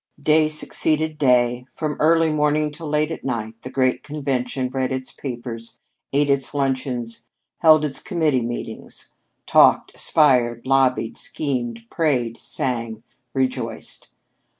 [0.19, 1.67] Day succeeded day.
[1.71, 5.79] From early morning till late at night the great convention read its papers,
[6.11, 7.25] ate its luncheons,
[7.59, 9.13] held its committee meetings
[9.45, 13.03] talked, aspired, lobbied, schemed, prayed, sang,
[13.35, 14.07] rejoiced!